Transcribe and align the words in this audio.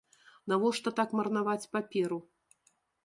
Навошта 0.51 0.89
так 0.99 1.09
марнаваць 1.19 1.69
паперу? 1.75 2.17